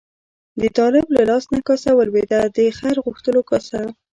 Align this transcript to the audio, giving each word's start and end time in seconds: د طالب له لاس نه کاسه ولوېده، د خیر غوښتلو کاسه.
د 0.61 0.63
طالب 0.77 1.05
له 1.15 1.21
لاس 1.29 1.43
نه 1.53 1.59
کاسه 1.67 1.89
ولوېده، 1.93 2.39
د 2.57 2.59
خیر 2.77 2.95
غوښتلو 3.05 3.41
کاسه. 3.49 3.81